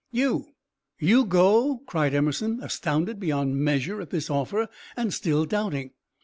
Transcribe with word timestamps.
"You! 0.11 0.55
You 0.97 1.25
go!" 1.25 1.83
cried 1.85 2.15
Emerson, 2.15 2.59
astounded 2.63 3.19
beyond 3.19 3.57
measure 3.57 4.01
at 4.01 4.09
this 4.09 4.31
offer, 4.31 4.67
and 4.97 5.13
still 5.13 5.45
doubting. 5.45 5.91